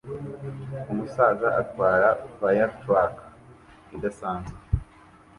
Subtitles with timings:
[0.91, 3.13] Umusaza atwara firetruck
[3.95, 4.57] idasanzwe